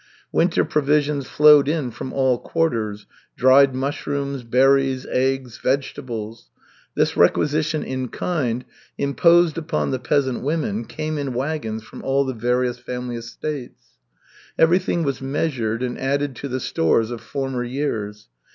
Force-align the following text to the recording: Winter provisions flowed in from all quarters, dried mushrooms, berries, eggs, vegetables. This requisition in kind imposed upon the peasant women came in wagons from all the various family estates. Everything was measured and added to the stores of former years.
Winter 0.31 0.65
provisions 0.65 1.27
flowed 1.27 1.67
in 1.67 1.91
from 1.91 2.11
all 2.11 2.39
quarters, 2.39 3.05
dried 3.37 3.75
mushrooms, 3.75 4.41
berries, 4.41 5.05
eggs, 5.11 5.59
vegetables. 5.59 6.49
This 6.95 7.15
requisition 7.15 7.83
in 7.83 8.07
kind 8.07 8.65
imposed 8.97 9.59
upon 9.59 9.91
the 9.91 9.99
peasant 9.99 10.41
women 10.41 10.85
came 10.85 11.19
in 11.19 11.35
wagons 11.35 11.83
from 11.83 12.01
all 12.01 12.25
the 12.25 12.33
various 12.33 12.79
family 12.79 13.15
estates. 13.17 13.99
Everything 14.57 15.03
was 15.03 15.21
measured 15.21 15.83
and 15.83 15.99
added 15.99 16.35
to 16.37 16.47
the 16.47 16.59
stores 16.59 17.11
of 17.11 17.21
former 17.21 17.63
years. 17.63 18.27